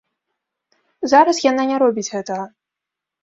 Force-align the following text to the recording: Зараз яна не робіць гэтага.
Зараз 1.11 1.37
яна 1.51 1.63
не 1.71 1.77
робіць 1.83 2.09
гэтага. 2.17 2.45